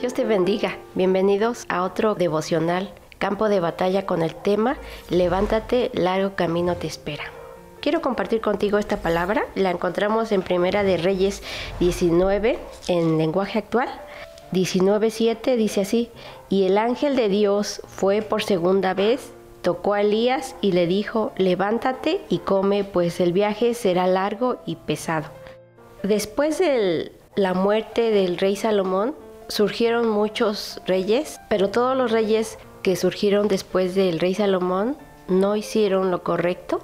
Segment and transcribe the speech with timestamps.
[0.00, 0.78] Dios te bendiga.
[0.94, 4.78] Bienvenidos a otro devocional, campo de batalla con el tema
[5.10, 7.24] Levántate, largo camino te espera.
[7.80, 9.44] Quiero compartir contigo esta palabra.
[9.54, 11.42] La encontramos en Primera de Reyes
[11.80, 12.58] 19
[12.88, 13.90] en lenguaje actual.
[14.52, 16.10] 19.7 dice así,
[16.48, 21.32] y el ángel de Dios fue por segunda vez, tocó a Elías y le dijo,
[21.36, 25.28] levántate y come, pues el viaje será largo y pesado.
[26.02, 29.14] Después de la muerte del rey Salomón,
[29.50, 34.96] surgieron muchos reyes, pero todos los reyes que surgieron después del rey Salomón
[35.28, 36.80] no hicieron lo correcto.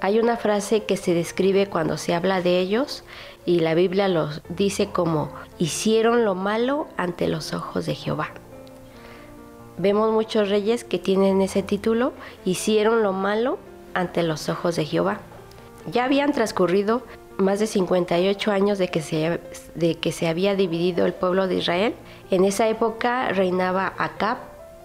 [0.00, 3.04] Hay una frase que se describe cuando se habla de ellos
[3.46, 8.30] y la Biblia los dice como hicieron lo malo ante los ojos de Jehová.
[9.78, 12.12] Vemos muchos reyes que tienen ese título,
[12.44, 13.58] hicieron lo malo
[13.94, 15.20] ante los ojos de Jehová.
[15.90, 17.02] Ya habían transcurrido
[17.40, 19.40] más de 58 años de que, se,
[19.74, 21.94] de que se había dividido el pueblo de Israel.
[22.30, 24.38] En esa época reinaba Acab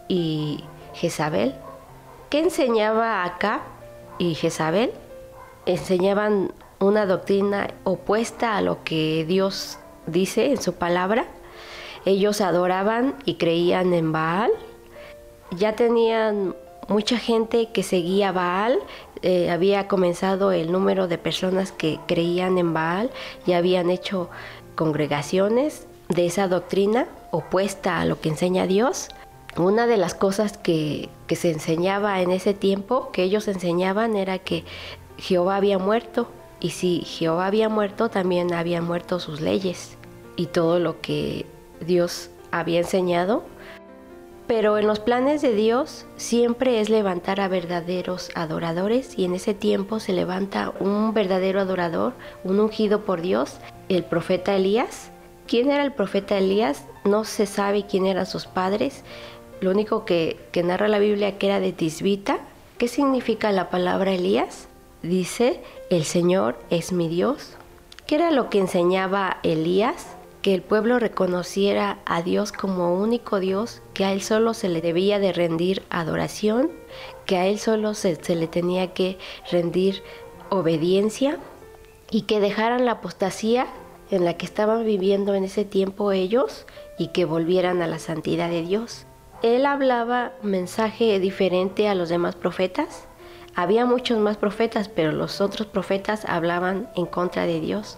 [0.08, 1.56] y Jezabel.
[2.30, 3.62] ¿Qué enseñaba Acab
[4.18, 4.92] y Jezabel?
[5.66, 11.26] Enseñaban una doctrina opuesta a lo que Dios dice en su palabra.
[12.06, 14.52] Ellos adoraban y creían en Baal.
[15.52, 16.56] Ya tenían
[16.88, 18.80] mucha gente que seguía Baal,
[19.22, 23.12] eh, había comenzado el número de personas que creían en Baal
[23.46, 24.30] y habían hecho
[24.76, 29.10] congregaciones de esa doctrina opuesta a lo que enseña Dios.
[29.58, 34.38] Una de las cosas que, que se enseñaba en ese tiempo, que ellos enseñaban, era
[34.38, 34.66] que
[35.18, 36.28] Jehová había muerto
[36.60, 39.98] y si Jehová había muerto, también habían muerto sus leyes
[40.36, 41.46] y todo lo que
[41.80, 43.44] Dios había enseñado
[44.48, 49.54] pero en los planes de Dios siempre es levantar a verdaderos adoradores y en ese
[49.54, 53.58] tiempo se levanta un verdadero adorador, un ungido por Dios,
[53.90, 55.10] el profeta Elías.
[55.48, 56.86] ¿Quién era el profeta Elías?
[57.04, 59.04] No se sabe quién eran sus padres.
[59.62, 62.38] Lo único que, que narra la Biblia que era de Tisbita.
[62.78, 64.68] ¿Qué significa la palabra Elías?
[65.02, 67.54] Dice, el Señor es mi Dios.
[68.06, 70.15] ¿Qué era lo que enseñaba Elías?
[70.46, 74.80] Que el pueblo reconociera a Dios como único Dios, que a Él solo se le
[74.80, 76.70] debía de rendir adoración,
[77.26, 79.18] que a Él solo se, le tenía que
[79.50, 80.04] rendir
[80.52, 81.40] obediencia
[82.12, 83.66] y que dejaran la apostasía
[84.12, 86.68] en la que estaban viviendo en ese tiempo ellos
[87.00, 89.08] y que volvieran a la santidad de Dios.
[89.42, 93.08] Él hablaba mensaje diferente a los demás profetas.
[93.56, 97.98] Había muchos más profetas, pero los otros profetas hablaban en contra de Dios.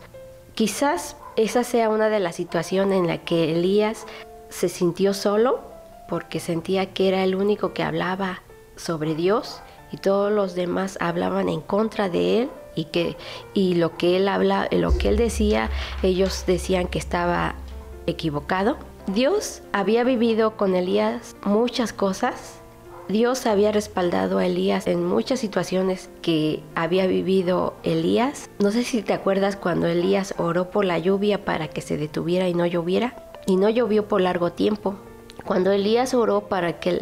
[0.56, 4.06] Quizás esa sea una de las situaciones en la que Elías
[4.50, 5.62] se sintió solo
[6.10, 8.42] porque sentía que era el único que hablaba
[8.76, 9.62] sobre Dios
[9.92, 13.16] y todos los demás hablaban en contra de él y que
[13.54, 15.70] y lo que él habla, lo que él decía,
[16.02, 17.56] ellos decían que estaba
[18.08, 18.78] equivocado.
[19.06, 22.62] Dios había vivido con Elías muchas cosas
[23.10, 28.50] Dios había respaldado a Elías en muchas situaciones que había vivido Elías.
[28.60, 32.50] No sé si te acuerdas cuando Elías oró por la lluvia para que se detuviera
[32.50, 33.16] y no lloviera.
[33.46, 34.96] Y no llovió por largo tiempo.
[35.46, 37.00] Cuando Elías oró para que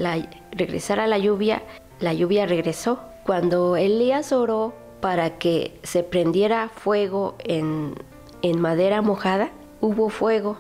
[0.52, 1.64] regresara la lluvia,
[2.00, 3.00] la lluvia regresó.
[3.26, 7.96] Cuando Elías oró para que se prendiera fuego en,
[8.44, 9.50] en madera mojada,
[9.82, 10.58] hubo fuego.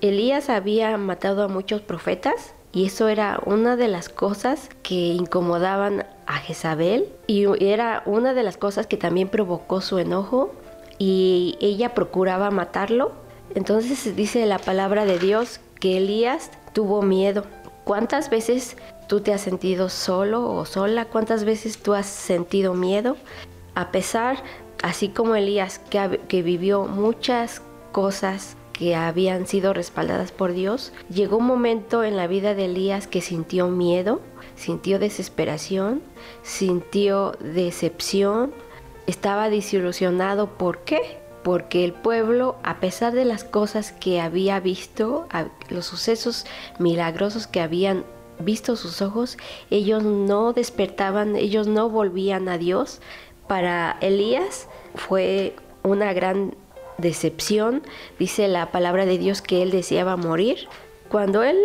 [0.00, 6.04] Elías había matado a muchos profetas y eso era una de las cosas que incomodaban
[6.26, 10.52] a Jezabel y era una de las cosas que también provocó su enojo
[10.98, 13.12] y ella procuraba matarlo.
[13.54, 17.44] Entonces dice la palabra de Dios que Elías tuvo miedo.
[17.84, 18.76] ¿Cuántas veces
[19.08, 21.06] tú te has sentido solo o sola?
[21.06, 23.16] ¿Cuántas veces tú has sentido miedo?
[23.74, 24.42] A pesar,
[24.82, 27.62] así como Elías, que, que vivió muchas
[27.92, 33.08] cosas que habían sido respaldadas por Dios, llegó un momento en la vida de Elías
[33.08, 34.20] que sintió miedo,
[34.54, 36.00] sintió desesperación,
[36.42, 38.52] sintió decepción,
[39.08, 40.46] estaba desilusionado.
[40.46, 41.18] ¿Por qué?
[41.42, 45.26] Porque el pueblo, a pesar de las cosas que había visto,
[45.70, 46.46] los sucesos
[46.78, 48.04] milagrosos que habían
[48.38, 49.38] visto sus ojos,
[49.70, 53.00] ellos no despertaban, ellos no volvían a Dios.
[53.48, 56.54] Para Elías fue una gran
[56.98, 57.82] decepción,
[58.18, 60.68] dice la palabra de Dios que él deseaba morir.
[61.08, 61.58] Cuando él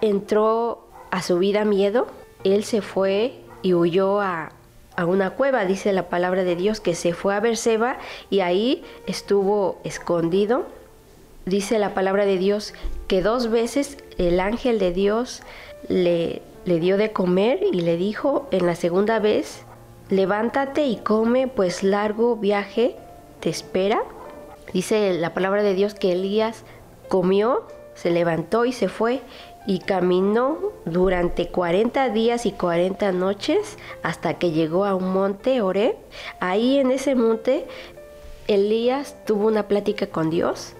[0.00, 2.06] entró a su vida miedo,
[2.44, 4.52] él se fue y huyó a,
[4.96, 7.98] a una cueva, dice la palabra de Dios, que se fue a Berseba
[8.28, 10.66] y ahí estuvo escondido.
[11.46, 12.74] Dice la palabra de Dios
[13.08, 15.42] que dos veces el ángel de Dios
[15.88, 19.64] le, le dio de comer y le dijo en la segunda vez,
[20.10, 22.96] levántate y come, pues largo viaje
[23.40, 24.02] te espera.
[24.72, 26.64] Dice la palabra de Dios que Elías
[27.08, 27.66] comió
[28.00, 29.20] se levantó y se fue
[29.66, 35.98] y caminó durante 40 días y 40 noches hasta que llegó a un monte, Oré.
[36.40, 37.66] Ahí en ese monte
[38.48, 40.72] Elías tuvo una plática con Dios.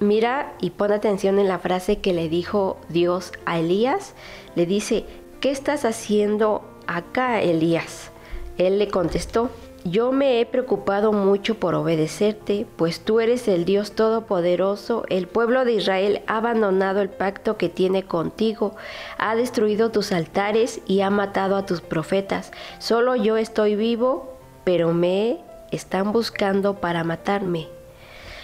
[0.00, 4.14] Mira y pon atención en la frase que le dijo Dios a Elías.
[4.56, 5.04] Le dice,
[5.40, 8.10] ¿qué estás haciendo acá, Elías?
[8.58, 9.50] Él le contestó,
[9.84, 15.04] yo me he preocupado mucho por obedecerte, pues tú eres el Dios Todopoderoso.
[15.08, 18.74] El pueblo de Israel ha abandonado el pacto que tiene contigo,
[19.18, 22.52] ha destruido tus altares y ha matado a tus profetas.
[22.78, 25.38] Solo yo estoy vivo, pero me
[25.70, 27.68] están buscando para matarme.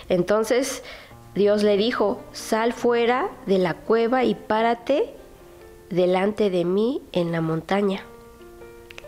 [0.08, 0.82] Entonces
[1.34, 5.14] Dios le dijo, sal fuera de la cueva y párate
[5.90, 8.04] delante de mí en la montaña.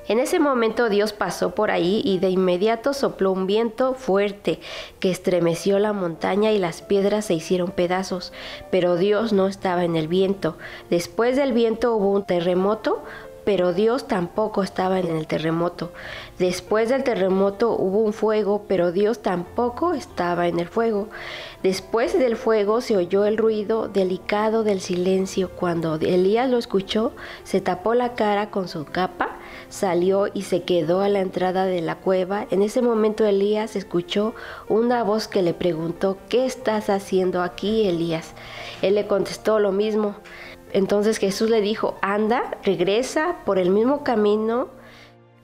[0.08, 4.60] En ese momento Dios pasó por ahí y de inmediato sopló un viento fuerte
[5.00, 8.32] que estremeció la montaña y las piedras se hicieron pedazos,
[8.70, 10.56] pero Dios no estaba en el viento.
[10.90, 13.02] Después del viento hubo un terremoto,
[13.46, 15.92] pero Dios tampoco estaba en el terremoto.
[16.36, 21.06] Después del terremoto hubo un fuego, pero Dios tampoco estaba en el fuego.
[21.62, 25.48] Después del fuego se oyó el ruido delicado del silencio.
[25.48, 27.12] Cuando Elías lo escuchó,
[27.44, 29.36] se tapó la cara con su capa,
[29.68, 32.48] salió y se quedó a la entrada de la cueva.
[32.50, 34.34] En ese momento Elías escuchó
[34.68, 38.32] una voz que le preguntó, ¿qué estás haciendo aquí, Elías?
[38.82, 40.16] Él le contestó lo mismo.
[40.76, 44.68] Entonces Jesús le dijo, anda, regresa por el mismo camino.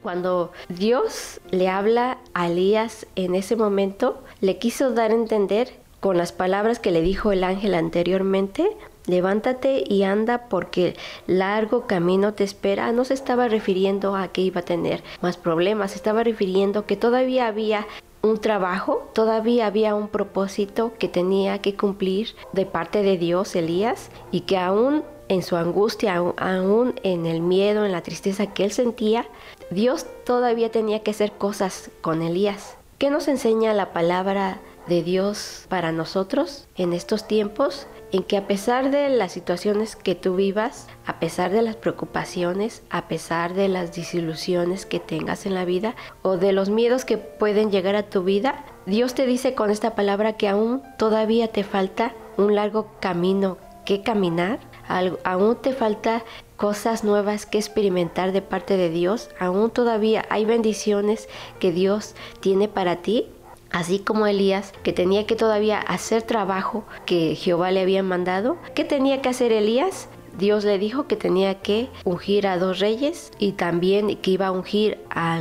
[0.03, 6.19] Cuando Dios le habla a Elías en ese momento, le quiso dar a entender con
[6.19, 8.77] las palabras que le dijo el ángel anteriormente,
[9.07, 10.97] levántate y anda porque
[11.27, 12.93] largo camino te espera.
[12.93, 16.99] No se estaba refiriendo a que iba a tener más problemas, se estaba refiriendo que
[16.99, 17.87] todavía había
[18.21, 24.11] un trabajo, todavía había un propósito que tenía que cumplir de parte de Dios, Elías,
[24.31, 25.03] y que aún
[25.33, 29.27] en su angustia, aún en el miedo, en la tristeza que él sentía,
[29.71, 32.77] Dios todavía tenía que hacer cosas con Elías.
[32.99, 37.87] ¿Qué nos enseña la palabra de Dios para nosotros en estos tiempos?
[38.13, 42.83] En que a pesar de las situaciones que tú vivas, a pesar de las preocupaciones,
[42.91, 47.17] a pesar de las desilusiones que tengas en la vida o de los miedos que
[47.17, 51.65] pueden llegar a tu vida, Dios te dice con esta palabra que aún todavía te
[51.65, 56.25] falta un largo camino que caminar aún te falta
[56.57, 62.69] cosas nuevas que experimentar de parte de Dios, aún todavía hay bendiciones que Dios tiene
[62.69, 63.27] para ti.
[63.71, 68.59] Así como Elías, que tenía que todavía hacer trabajo que Jehová le había mandado.
[68.75, 70.09] ¿Qué tenía que hacer Elías?
[70.39, 74.53] Dios le dijo que tenía que ungir a dos reyes y también que iba a
[74.53, 75.41] ungir a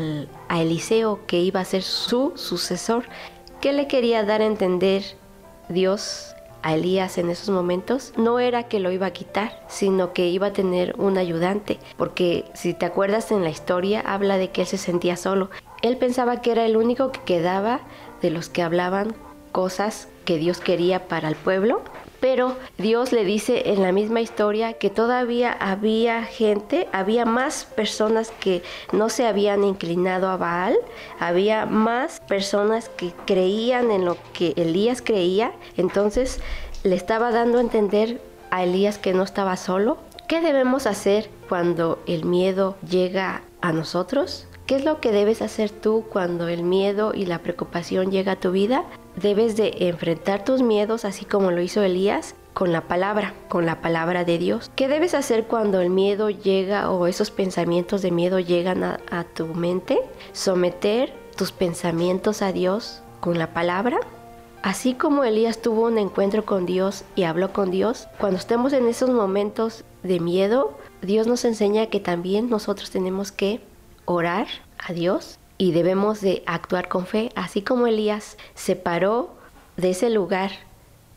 [0.50, 3.04] Eliseo, que iba a ser su sucesor.
[3.62, 5.04] ¿Qué le quería dar a entender
[5.70, 6.31] Dios
[6.64, 10.48] a Elías en esos momentos no era que lo iba a quitar, sino que iba
[10.48, 14.68] a tener un ayudante, porque si te acuerdas en la historia habla de que él
[14.68, 15.50] se sentía solo.
[15.82, 17.82] Él pensaba que era el único que quedaba
[18.22, 19.16] de los que hablaban
[19.52, 21.82] cosas que Dios quería para el pueblo
[22.22, 28.32] pero Dios le dice en la misma historia que todavía había gente, había más personas
[28.40, 28.62] que
[28.94, 30.78] no se habían inclinado a Baal,
[31.20, 36.40] había más personas que creían en lo que Elías creía, entonces
[36.84, 39.98] le estaba dando a entender a Elías que no estaba solo.
[40.28, 44.48] ¿Qué debemos hacer cuando el miedo llega a nosotros?
[44.72, 48.40] ¿Qué es lo que debes hacer tú cuando el miedo y la preocupación llega a
[48.40, 48.86] tu vida?
[49.18, 53.82] Debes de enfrentar tus miedos así como lo hizo Elías con la palabra, con la
[53.82, 54.72] palabra de Dios.
[54.78, 59.48] ¿Qué debes hacer cuando el miedo llega o esos pensamientos de miedo llegan a, tu
[59.48, 60.00] mente?
[60.32, 64.00] Someter tus pensamientos a Dios con la palabra.
[64.62, 68.88] Así como Elías tuvo un encuentro con Dios y habló con Dios, cuando estemos en
[68.88, 73.60] esos momentos de miedo, Dios nos enseña que también nosotros tenemos que
[74.14, 79.30] orar a Dios y debemos de actuar con fe, así como Elías se paró
[79.78, 80.52] de ese lugar.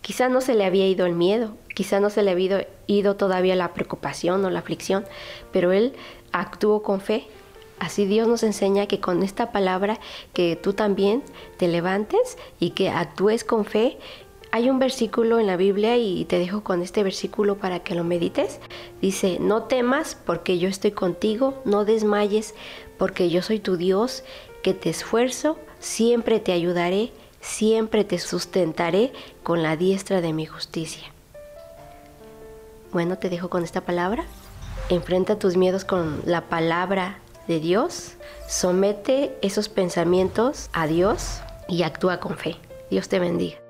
[0.02, 3.56] Quizá no se le había ido el miedo, quizá no se le había ido todavía
[3.56, 5.04] la preocupación o la aflicción,
[5.52, 5.94] pero él
[6.32, 7.26] actuó con fe.
[7.78, 9.98] Así Dios nos enseña que con esta palabra
[10.32, 11.22] que tú también
[11.56, 13.98] te levantes y que actúes con fe
[14.54, 18.04] hay un versículo en la Biblia y te dejo con este versículo para que lo
[18.04, 18.60] medites.
[19.00, 22.54] Dice, no temas porque yo estoy contigo, no desmayes
[22.98, 24.24] porque yo soy tu Dios,
[24.62, 31.12] que te esfuerzo, siempre te ayudaré, siempre te sustentaré con la diestra de mi justicia.
[32.92, 34.24] Bueno, te dejo con esta palabra.
[34.88, 38.14] Enfrenta tus miedos con la palabra de Dios.
[38.48, 42.56] Somete esos pensamientos a Dios y actúa con fe.
[42.90, 43.63] Dios te bendiga.